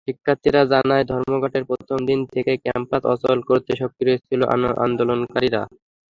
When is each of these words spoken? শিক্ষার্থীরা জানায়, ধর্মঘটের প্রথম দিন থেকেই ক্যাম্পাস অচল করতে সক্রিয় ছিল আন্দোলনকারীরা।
শিক্ষার্থীরা 0.07 0.61
জানায়, 0.73 1.05
ধর্মঘটের 1.11 1.63
প্রথম 1.69 1.97
দিন 2.09 2.19
থেকেই 2.33 2.61
ক্যাম্পাস 2.65 3.03
অচল 3.13 3.39
করতে 3.49 3.71
সক্রিয় 3.81 4.17
ছিল 4.27 4.41
আন্দোলনকারীরা। 4.83 5.61